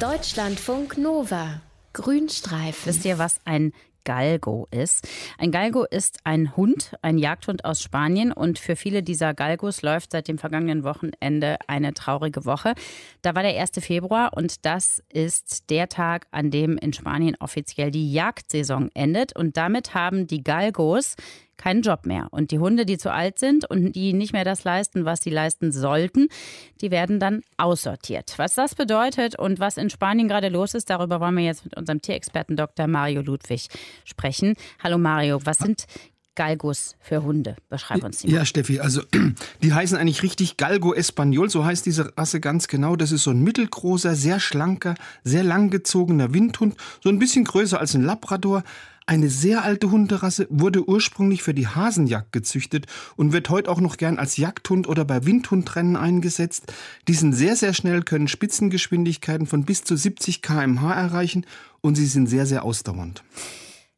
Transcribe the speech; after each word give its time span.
Deutschlandfunk 0.00 0.96
Nova. 0.96 1.60
Grünstreifen. 1.92 2.86
Wisst 2.86 3.04
ihr, 3.04 3.18
was 3.18 3.38
ein 3.44 3.74
Galgo 4.04 4.66
ist. 4.70 5.06
Ein 5.36 5.50
Galgo 5.50 5.84
ist 5.84 6.20
ein 6.24 6.56
Hund, 6.56 6.96
ein 7.02 7.18
Jagdhund 7.18 7.66
aus 7.66 7.82
Spanien 7.82 8.32
und 8.32 8.58
für 8.58 8.76
viele 8.76 9.02
dieser 9.02 9.34
Galgos 9.34 9.82
läuft 9.82 10.12
seit 10.12 10.28
dem 10.28 10.38
vergangenen 10.38 10.84
Wochenende 10.84 11.58
eine 11.66 11.92
traurige 11.92 12.46
Woche. 12.46 12.72
Da 13.20 13.34
war 13.34 13.42
der 13.42 13.60
1. 13.60 13.72
Februar 13.80 14.32
und 14.34 14.64
das 14.64 15.02
ist 15.10 15.68
der 15.68 15.90
Tag, 15.90 16.26
an 16.30 16.50
dem 16.50 16.78
in 16.78 16.94
Spanien 16.94 17.36
offiziell 17.38 17.90
die 17.90 18.10
Jagdsaison 18.10 18.90
endet 18.94 19.36
und 19.36 19.58
damit 19.58 19.92
haben 19.92 20.26
die 20.26 20.42
Galgos 20.42 21.16
keinen 21.60 21.82
Job 21.82 22.06
mehr. 22.06 22.28
Und 22.30 22.50
die 22.50 22.58
Hunde, 22.58 22.86
die 22.86 22.96
zu 22.96 23.12
alt 23.12 23.38
sind 23.38 23.68
und 23.68 23.92
die 23.92 24.12
nicht 24.12 24.32
mehr 24.32 24.44
das 24.44 24.64
leisten, 24.64 25.04
was 25.04 25.20
sie 25.20 25.30
leisten 25.30 25.72
sollten, 25.72 26.28
die 26.80 26.90
werden 26.90 27.20
dann 27.20 27.42
aussortiert. 27.58 28.34
Was 28.38 28.54
das 28.54 28.74
bedeutet 28.74 29.38
und 29.38 29.60
was 29.60 29.76
in 29.76 29.90
Spanien 29.90 30.26
gerade 30.26 30.48
los 30.48 30.74
ist, 30.74 30.88
darüber 30.88 31.20
wollen 31.20 31.36
wir 31.36 31.44
jetzt 31.44 31.64
mit 31.64 31.76
unserem 31.76 32.00
Tierexperten 32.00 32.56
Dr. 32.56 32.86
Mario 32.86 33.20
Ludwig 33.20 33.68
sprechen. 34.04 34.54
Hallo 34.82 34.96
Mario, 34.96 35.40
was 35.44 35.58
sind 35.58 35.84
Galgos 36.34 36.96
für 37.00 37.22
Hunde. 37.22 37.56
Beschreib 37.68 38.02
uns 38.02 38.20
die 38.20 38.28
mal. 38.28 38.36
Ja, 38.36 38.44
Steffi, 38.46 38.80
also 38.80 39.02
die 39.62 39.74
heißen 39.74 39.98
eigentlich 39.98 40.22
richtig 40.22 40.56
Galgo 40.56 40.94
Español, 40.94 41.50
so 41.50 41.66
heißt 41.66 41.84
diese 41.84 42.16
Rasse 42.16 42.40
ganz 42.40 42.68
genau. 42.68 42.96
Das 42.96 43.12
ist 43.12 43.24
so 43.24 43.30
ein 43.32 43.42
mittelgroßer, 43.42 44.14
sehr 44.14 44.40
schlanker, 44.40 44.94
sehr 45.22 45.42
langgezogener 45.42 46.32
Windhund, 46.32 46.76
so 47.02 47.10
ein 47.10 47.18
bisschen 47.18 47.44
größer 47.44 47.78
als 47.78 47.94
ein 47.94 48.02
Labrador, 48.02 48.62
eine 49.10 49.28
sehr 49.28 49.64
alte 49.64 49.90
Hunderasse 49.90 50.46
wurde 50.50 50.88
ursprünglich 50.88 51.42
für 51.42 51.52
die 51.52 51.66
Hasenjagd 51.66 52.30
gezüchtet 52.30 52.86
und 53.16 53.32
wird 53.32 53.50
heute 53.50 53.68
auch 53.68 53.80
noch 53.80 53.96
gern 53.96 54.20
als 54.20 54.36
Jagdhund 54.36 54.86
oder 54.86 55.04
bei 55.04 55.26
Windhundrennen 55.26 55.96
eingesetzt. 55.96 56.72
Die 57.08 57.14
sind 57.14 57.32
sehr, 57.32 57.56
sehr 57.56 57.74
schnell, 57.74 58.02
können 58.02 58.28
Spitzengeschwindigkeiten 58.28 59.48
von 59.48 59.64
bis 59.64 59.82
zu 59.82 59.96
70 59.96 60.42
km/h 60.42 60.94
erreichen 60.94 61.44
und 61.80 61.96
sie 61.96 62.06
sind 62.06 62.28
sehr, 62.28 62.46
sehr 62.46 62.64
ausdauernd. 62.64 63.24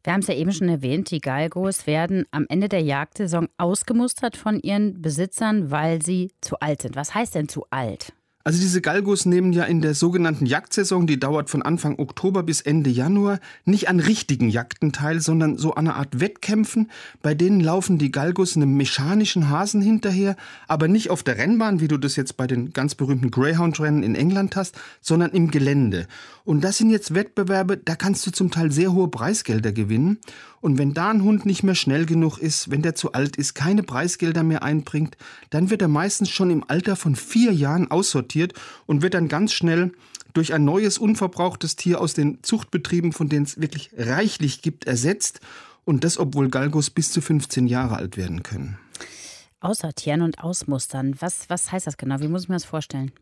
Wir 0.03 0.15
haben 0.15 0.21
es 0.21 0.29
ja 0.29 0.35
eben 0.35 0.51
schon 0.51 0.71
erwähnt, 0.71 1.11
die 1.11 1.21
Galgos 1.21 1.87
werden 1.87 2.25
am 2.31 2.47
Ende 2.49 2.71
der 2.71 2.81
Jagdsaison 2.81 3.49
ausgemustert 3.59 4.39
von 4.39 4.61
ihren 4.61 5.03
Besitzern, 5.03 5.71
weil 5.71 6.01
sie 6.01 6.33
zu 6.41 6.59
alt 6.61 6.81
sind. 6.81 6.97
Was 6.97 7.15
heißt 7.15 7.35
denn 7.35 7.49
zu 7.49 7.67
alt? 7.69 8.15
Also 8.45 8.61
diese 8.61 8.81
Galgos 8.81 9.25
nehmen 9.25 9.53
ja 9.53 9.63
in 9.65 9.81
der 9.81 9.95
sogenannten 9.95 10.47
Jagdsaison, 10.47 11.07
die 11.07 11.21
dauert 11.21 11.49
von 11.49 11.63
Anfang 11.63 12.01
Oktober 12.01 12.43
bis 12.43 12.61
Ende 12.61 12.91
Januar, 12.91 13.39
nicht 13.65 13.89
an 13.89 14.01
richtigen 14.01 14.49
Jagden 14.49 14.93
teil, 14.93 15.21
sondern 15.21 15.59
so 15.59 15.75
an 15.75 15.87
einer 15.87 15.97
Art 15.97 16.19
Wettkämpfen. 16.19 16.91
Bei 17.23 17.35
denen 17.35 17.61
laufen 17.61 17.99
die 17.99 18.11
Galgos 18.11 18.57
einem 18.57 18.77
mechanischen 18.77 19.49
Hasen 19.49 19.81
hinterher, 19.81 20.37
aber 20.67 20.89
nicht 20.89 21.11
auf 21.11 21.23
der 21.23 21.39
Rennbahn, 21.39 21.79
wie 21.79 21.89
du 21.89 21.99
das 21.99 22.17
jetzt 22.17 22.37
bei 22.37 22.49
den 22.49 22.73
ganz 22.73 22.97
berühmten 22.97 23.31
Greyhound-Rennen 23.31 24.03
in 24.03 24.17
England 24.17 24.57
hast, 24.57 24.75
sondern 25.01 25.31
im 25.31 25.53
Gelände. 25.53 26.09
Und 26.45 26.63
das 26.63 26.79
sind 26.79 26.91
jetzt 26.91 27.15
Wettbewerbe, 27.15 27.77
da 27.77 27.95
kannst 27.95 28.27
du 28.27 28.33
zum 28.33 28.51
Teil 28.51 28.73
sehr 28.73 28.93
hohe 28.93 29.09
Preisgelder 29.09 29.73
gewinnen. 29.73 30.19
Und 30.61 30.79
wenn 30.79 30.95
da 30.95 31.11
ein 31.11 31.23
Hund 31.23 31.47
nicht 31.47 31.63
mehr 31.63 31.75
schnell 31.75 32.07
genug 32.07 32.39
ist, 32.39 32.71
wenn 32.71 32.83
der 32.83 32.95
zu 32.95 33.13
alt 33.13 33.37
ist, 33.37 33.55
keine 33.55 33.83
Preisgelder 33.83 34.43
mehr 34.43 34.63
einbringt, 34.63 35.17
dann 35.51 35.71
wird 35.71 35.83
er 35.83 35.89
meistens 35.89 36.31
schon 36.31 36.51
im 36.51 36.65
Alter 36.69 36.97
von 36.97 37.15
vier 37.17 37.53
Jahren 37.53 37.91
aussortiert 37.91 38.55
und 38.87 39.03
wird 39.03 39.15
dann 39.15 39.29
ganz 39.29 39.53
schnell 39.53 39.93
durch 40.33 40.53
ein 40.53 40.65
neues, 40.65 40.99
unverbrauchtes 40.99 41.77
Tier 41.77 42.01
aus 42.01 42.15
den 42.15 42.43
Zuchtbetrieben, 42.43 43.13
von 43.13 43.29
denen 43.29 43.45
es 43.45 43.61
wirklich 43.61 43.91
reichlich 43.97 44.63
gibt, 44.63 44.87
ersetzt. 44.87 45.41
Und 45.85 46.05
das, 46.05 46.19
obwohl 46.19 46.49
Galgos 46.49 46.91
bis 46.91 47.11
zu 47.11 47.21
15 47.21 47.67
Jahre 47.67 47.97
alt 47.97 48.17
werden 48.17 48.43
können. 48.43 48.79
Aussortieren 49.61 50.23
und 50.23 50.39
ausmustern. 50.39 51.17
Was, 51.21 51.49
was 51.49 51.71
heißt 51.71 51.87
das 51.87 51.97
genau? 51.97 52.21
Wie 52.21 52.29
muss 52.29 52.45
ich 52.45 52.49
mir 52.49 52.55
das 52.57 52.65
vorstellen? 52.65 53.13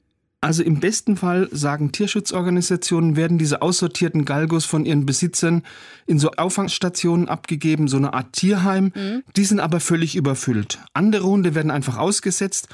Also 0.43 0.63
im 0.63 0.81
besten 0.81 1.17
Fall, 1.19 1.49
sagen 1.53 1.93
Tierschutzorganisationen, 1.93 3.15
werden 3.15 3.37
diese 3.37 3.61
aussortierten 3.61 4.25
Galgos 4.25 4.65
von 4.65 4.87
ihren 4.87 5.05
Besitzern 5.05 5.63
in 6.07 6.19
so 6.19 6.31
Auffangstationen 6.33 7.29
abgegeben, 7.29 7.89
so 7.89 7.99
eine 7.99 8.15
Art 8.15 8.33
Tierheim. 8.33 8.93
Mhm. 8.95 9.23
Die 9.37 9.45
sind 9.45 9.61
aber 9.61 9.81
völlig 9.81 10.17
überfüllt. 10.17 10.79
Andere 10.95 11.25
Hunde 11.25 11.55
werden 11.55 11.71
einfach 11.71 11.99
ausgesetzt 11.99 12.69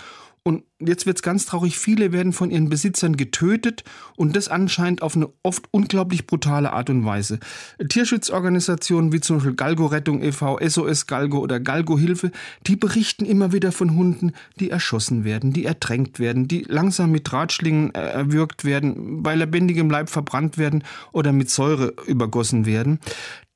und 0.44 0.62
jetzt 0.80 1.06
wird's 1.06 1.22
ganz 1.22 1.46
traurig, 1.46 1.78
viele 1.78 2.12
werden 2.12 2.32
von 2.32 2.50
ihren 2.50 2.68
Besitzern 2.68 3.16
getötet 3.16 3.84
und 4.16 4.36
das 4.36 4.48
anscheinend 4.48 5.02
auf 5.02 5.16
eine 5.16 5.28
oft 5.42 5.66
unglaublich 5.70 6.26
brutale 6.26 6.72
Art 6.72 6.90
und 6.90 7.04
Weise. 7.04 7.38
Tierschutzorganisationen 7.88 9.12
wie 9.12 9.20
zum 9.20 9.36
Beispiel 9.36 9.54
Galgo 9.54 9.86
Rettung 9.86 10.22
e.V., 10.22 10.58
SOS 10.66 11.06
Galgo 11.06 11.38
oder 11.38 11.60
Galgo 11.60 11.98
Hilfe, 11.98 12.30
die 12.66 12.76
berichten 12.76 13.24
immer 13.24 13.52
wieder 13.52 13.72
von 13.72 13.96
Hunden, 13.96 14.32
die 14.60 14.70
erschossen 14.70 15.24
werden, 15.24 15.52
die 15.52 15.64
ertränkt 15.64 16.18
werden, 16.18 16.48
die 16.48 16.64
langsam 16.68 17.10
mit 17.10 17.30
Drahtschlingen 17.30 17.94
äh, 17.94 18.00
erwürgt 18.00 18.64
werden, 18.64 19.22
bei 19.22 19.34
lebendigem 19.34 19.90
Leib 19.90 20.10
verbrannt 20.10 20.58
werden 20.58 20.84
oder 21.12 21.32
mit 21.32 21.50
Säure 21.50 21.94
übergossen 22.06 22.66
werden. 22.66 23.00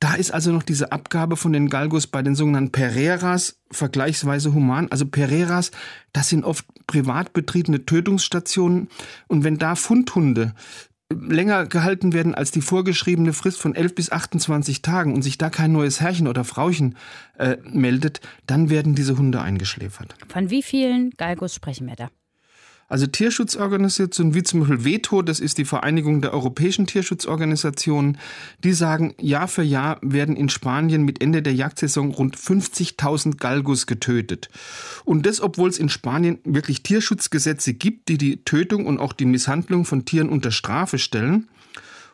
Da 0.01 0.15
ist 0.15 0.33
also 0.33 0.51
noch 0.51 0.63
diese 0.63 0.93
Abgabe 0.93 1.37
von 1.37 1.53
den 1.53 1.69
Galgos 1.69 2.07
bei 2.07 2.23
den 2.23 2.35
sogenannten 2.35 2.73
Pereiras 2.73 3.61
vergleichsweise 3.71 4.55
human. 4.55 4.89
Also 4.91 5.05
Pereiras, 5.05 5.73
das 6.15 6.31
sind 6.31 6.45
oft 6.45 6.65
privat 7.11 7.33
betriebene 7.33 7.85
Tötungsstationen. 7.85 8.89
Und 9.27 9.43
wenn 9.43 9.59
da 9.59 9.75
Fundhunde 9.75 10.55
länger 11.13 11.67
gehalten 11.67 12.13
werden 12.13 12.37
als 12.37 12.53
die 12.53 12.61
vorgeschriebene 12.61 13.33
Frist 13.33 13.61
von 13.61 13.75
11 13.75 13.95
bis 13.97 14.13
28 14.13 14.81
Tagen 14.81 15.13
und 15.13 15.23
sich 15.23 15.39
da 15.39 15.51
kein 15.51 15.73
neues 15.73 16.01
Herrchen 16.01 16.29
oder 16.29 16.45
Frauchen 16.45 16.97
äh, 17.37 17.57
meldet, 17.73 18.21
dann 18.47 18.71
werden 18.71 18.95
diese 18.95 19.19
Hunde 19.19 19.43
eingeschläfert. 19.43 20.15
Von 20.29 20.51
wie 20.51 20.63
vielen 20.63 21.11
Galgos 21.17 21.53
sprechen 21.53 21.89
wir 21.89 21.97
da? 21.97 22.11
Also 22.91 23.07
Tierschutzorganisationen 23.07 24.35
wie 24.35 24.43
zum 24.43 24.61
Beispiel 24.61 24.85
Veto, 24.85 25.23
das 25.23 25.39
ist 25.39 25.59
die 25.59 25.65
Vereinigung 25.65 26.23
der 26.23 26.35
europäischen 26.35 26.89
Tierschutzorganisationen, 26.89 28.19
die 28.65 28.73
sagen, 28.73 29.15
Jahr 29.21 29.47
für 29.47 29.63
Jahr 29.63 29.99
werden 30.03 30.35
in 30.35 30.49
Spanien 30.49 31.05
mit 31.05 31.23
Ende 31.23 31.41
der 31.41 31.55
Jagdsaison 31.55 32.11
rund 32.11 32.37
50.000 32.37 33.37
Galgos 33.37 33.87
getötet. 33.87 34.51
Und 35.05 35.25
das, 35.25 35.41
obwohl 35.41 35.69
es 35.69 35.79
in 35.79 35.89
Spanien 35.89 36.41
wirklich 36.43 36.83
Tierschutzgesetze 36.83 37.75
gibt, 37.75 38.09
die 38.09 38.19
die 38.19 38.45
Tötung 38.45 38.87
und 38.87 38.99
auch 38.99 39.13
die 39.13 39.25
Misshandlung 39.25 39.85
von 39.85 40.05
Tieren 40.05 40.29
unter 40.29 40.51
Strafe 40.51 40.99
stellen. 40.99 41.49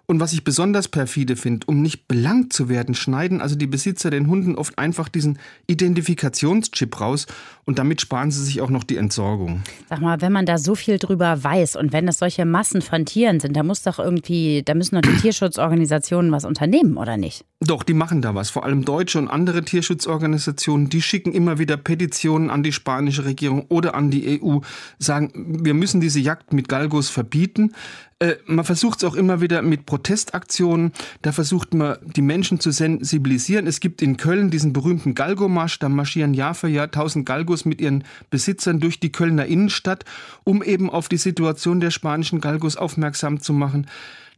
Und 0.09 0.21
was 0.21 0.33
ich 0.33 0.45
besonders 0.45 0.87
perfide 0.87 1.35
finde, 1.35 1.67
um 1.67 1.83
nicht 1.83 2.07
belangt 2.07 2.53
zu 2.53 2.69
werden, 2.69 2.95
schneiden 2.95 3.41
also 3.41 3.57
die 3.57 3.67
Besitzer 3.67 4.09
den 4.11 4.29
Hunden 4.29 4.55
oft 4.55 4.79
einfach 4.79 5.09
diesen 5.09 5.39
Identifikationschip 5.67 7.01
raus 7.01 7.27
und 7.65 7.81
damit 7.81 8.01
sparen 8.01 8.31
sie 8.31 8.45
sich 8.45 8.61
auch 8.61 8.71
noch 8.71 8.85
die 8.85 8.97
Entsorgung. 8.97 9.63
Sag 9.89 10.01
mal, 10.01 10.21
wenn 10.21 10.33
man 10.33 10.47
da 10.47 10.59
so 10.59 10.77
viel 10.77 10.99
drüber 10.99 11.43
weiß 11.43 11.75
und 11.75 11.93
wenn 11.93 12.07
es 12.07 12.19
solche 12.19 12.45
Massen 12.45 12.83
von 12.83 13.05
Tieren 13.05 13.41
sind, 13.41 13.57
da 13.57 13.65
muss 13.65 13.83
doch 13.83 13.99
irgendwie, 13.99 14.63
da 14.65 14.75
müssen 14.75 14.95
doch 14.95 15.11
die 15.11 15.17
Tierschutzorganisationen 15.21 16.31
was 16.31 16.45
unternehmen, 16.45 16.97
oder 16.97 17.17
nicht? 17.17 17.45
Doch, 17.61 17.83
die 17.83 17.95
machen 17.95 18.23
da 18.23 18.35
was. 18.35 18.51
Vor 18.51 18.65
allem 18.65 18.85
deutsche 18.85 19.19
und 19.19 19.29
andere 19.29 19.65
Tierschutzorganisationen, 19.65 20.89
die 20.89 21.03
schicken 21.03 21.33
immer 21.33 21.59
wieder 21.59 21.77
Petitionen 21.77 22.51
an 22.51 22.63
die 22.63 22.73
spanische 22.73 23.25
Regierung 23.25 23.65
oder 23.69 23.97
an 23.97 24.11
die 24.11 24.41
EU, 24.41 24.59
sagen, 24.99 25.65
wir 25.65 25.75
müssen 25.75 26.01
diese 26.01 26.21
Jagd 26.21 26.53
mit 26.53 26.69
Galgos 26.69 27.09
verbieten. 27.09 27.73
Äh, 28.19 28.37
man 28.47 28.65
versucht 28.65 28.99
es 28.99 29.05
auch 29.05 29.15
immer 29.15 29.41
wieder 29.41 29.61
mit 29.61 29.85
Protestaktionen. 29.97 30.93
Da 31.23 31.33
versucht 31.33 31.73
man, 31.73 31.97
die 32.03 32.21
Menschen 32.21 32.61
zu 32.61 32.71
sensibilisieren. 32.71 33.67
Es 33.67 33.81
gibt 33.81 34.03
in 34.03 34.19
Köln 34.19 34.51
diesen 34.51 34.75
berühmten 34.75 35.15
Galgo-Marsch. 35.15 35.79
Da 35.79 35.89
marschieren 35.89 36.35
Jahr 36.35 36.55
für 36.55 36.69
Jahr 36.69 36.91
tausend 36.91 37.25
Galgos 37.25 37.65
mit 37.65 37.81
ihren 37.81 38.05
Besitzern 38.29 38.79
durch 38.79 39.01
die 39.01 39.11
Kölner 39.11 39.47
Innenstadt, 39.47 40.05
um 40.45 40.63
eben 40.63 40.91
auf 40.91 41.09
die 41.09 41.17
Situation 41.17 41.81
der 41.81 41.91
spanischen 41.91 42.43
Galgos 42.43 42.77
aufmerksam 42.77 43.41
zu 43.41 43.55
machen. 43.55 43.87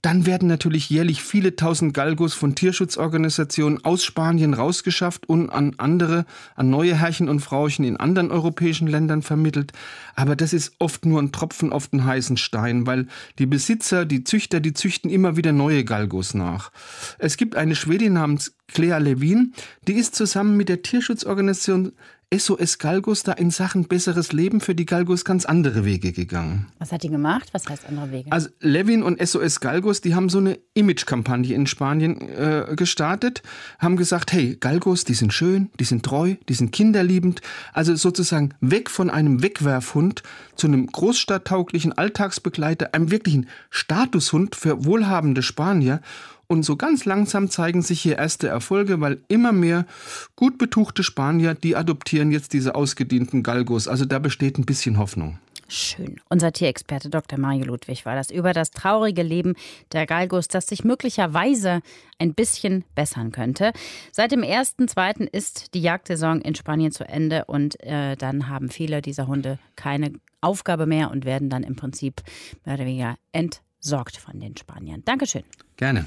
Dann 0.02 0.26
werden 0.26 0.48
natürlich 0.48 0.90
jährlich 0.90 1.22
viele 1.22 1.56
tausend 1.56 1.92
Galgos 1.92 2.32
von 2.32 2.54
Tierschutzorganisationen 2.54 3.84
aus 3.84 4.04
Spanien 4.04 4.54
rausgeschafft 4.54 5.28
und 5.28 5.50
an 5.50 5.74
andere, 5.78 6.24
an 6.54 6.70
neue 6.70 6.94
Herrchen 6.94 7.28
und 7.28 7.40
Frauchen 7.40 7.84
in 7.84 7.96
anderen 7.96 8.30
europäischen 8.30 8.86
Ländern 8.86 9.22
vermittelt. 9.22 9.72
Aber 10.14 10.36
das 10.36 10.52
ist 10.52 10.72
oft 10.78 11.04
nur 11.04 11.20
ein 11.20 11.32
Tropfen 11.32 11.72
auf 11.72 11.88
den 11.88 12.04
heißen 12.04 12.36
Stein, 12.36 12.86
weil 12.86 13.06
die 13.38 13.46
Besitzer, 13.46 14.04
die 14.04 14.22
Züchter, 14.22 14.60
die 14.60 14.72
züchten 14.72 15.10
immer 15.10 15.36
wieder 15.36 15.52
neue 15.52 15.84
Galgos 15.84 16.34
nach. 16.34 16.70
Es 17.18 17.36
gibt 17.36 17.56
eine 17.56 17.74
Schwedin 17.74 18.12
namens 18.12 18.54
Claire 18.68 19.00
Levin, 19.00 19.52
die 19.86 19.94
ist 19.94 20.14
zusammen 20.14 20.56
mit 20.56 20.68
der 20.68 20.82
Tierschutzorganisation 20.82 21.92
SOS 22.34 22.76
Galgos 22.76 23.22
da 23.22 23.32
in 23.32 23.50
Sachen 23.50 23.88
besseres 23.88 24.32
Leben 24.32 24.60
für 24.60 24.74
die 24.74 24.84
Galgos 24.84 25.24
ganz 25.24 25.46
andere 25.46 25.86
Wege 25.86 26.12
gegangen. 26.12 26.66
Was 26.78 26.92
hat 26.92 27.02
die 27.02 27.08
gemacht? 27.08 27.48
Was 27.52 27.66
heißt 27.66 27.86
andere 27.88 28.10
Wege? 28.10 28.30
Also 28.30 28.50
Levin 28.60 29.02
und 29.02 29.18
SOS 29.26 29.60
Galgos, 29.60 30.02
die 30.02 30.14
haben 30.14 30.28
so 30.28 30.36
eine 30.36 30.58
Image-Kampagne 30.74 31.54
in 31.54 31.66
Spanien 31.66 32.20
äh, 32.20 32.74
gestartet, 32.76 33.42
haben 33.78 33.96
gesagt, 33.96 34.30
hey, 34.32 34.56
Galgos, 34.60 35.04
die 35.04 35.14
sind 35.14 35.32
schön, 35.32 35.70
die 35.80 35.84
sind 35.84 36.04
treu, 36.04 36.34
die 36.50 36.54
sind 36.54 36.70
kinderliebend. 36.70 37.40
Also 37.72 37.96
sozusagen 37.96 38.52
weg 38.60 38.90
von 38.90 39.08
einem 39.08 39.42
Wegwerfhund 39.42 40.22
zu 40.54 40.66
einem 40.66 40.86
großstadttauglichen 40.86 41.94
Alltagsbegleiter, 41.94 42.92
einem 42.92 43.10
wirklichen 43.10 43.48
Statushund 43.70 44.54
für 44.54 44.84
wohlhabende 44.84 45.42
Spanier. 45.42 46.02
Und 46.50 46.62
so 46.62 46.76
ganz 46.76 47.04
langsam 47.04 47.50
zeigen 47.50 47.82
sich 47.82 48.00
hier 48.00 48.16
erste 48.16 48.48
Erfolge, 48.48 49.02
weil 49.02 49.20
immer 49.28 49.52
mehr 49.52 49.86
gut 50.34 50.56
betuchte 50.56 51.02
Spanier, 51.02 51.54
die 51.54 51.76
adoptieren 51.76 52.30
jetzt 52.30 52.54
diese 52.54 52.74
ausgedienten 52.74 53.42
Galgos. 53.42 53.86
Also 53.86 54.06
da 54.06 54.18
besteht 54.18 54.58
ein 54.58 54.64
bisschen 54.64 54.96
Hoffnung. 54.96 55.38
Schön. 55.70 56.18
Unser 56.30 56.52
Tierexperte 56.52 57.10
Dr. 57.10 57.38
Mario 57.38 57.66
Ludwig 57.66 58.06
war 58.06 58.14
das 58.14 58.30
über 58.30 58.54
das 58.54 58.70
traurige 58.70 59.22
Leben 59.22 59.54
der 59.92 60.06
Galgos, 60.06 60.48
das 60.48 60.66
sich 60.66 60.82
möglicherweise 60.82 61.82
ein 62.18 62.32
bisschen 62.32 62.84
bessern 62.94 63.30
könnte. 63.30 63.72
Seit 64.10 64.32
dem 64.32 64.40
1.2. 64.40 65.28
ist 65.30 65.74
die 65.74 65.82
Jagdsaison 65.82 66.40
in 66.40 66.54
Spanien 66.54 66.92
zu 66.92 67.06
Ende 67.06 67.44
und 67.44 67.78
äh, 67.82 68.16
dann 68.16 68.48
haben 68.48 68.70
viele 68.70 69.02
dieser 69.02 69.26
Hunde 69.26 69.58
keine 69.76 70.14
Aufgabe 70.40 70.86
mehr 70.86 71.10
und 71.10 71.26
werden 71.26 71.50
dann 71.50 71.64
im 71.64 71.76
Prinzip 71.76 72.22
mehr 72.64 72.76
oder 72.76 72.86
weniger 72.86 73.16
entsorgt 73.32 74.16
von 74.16 74.40
den 74.40 74.56
Spaniern. 74.56 75.02
Dankeschön. 75.04 75.44
Gerne. 75.76 76.06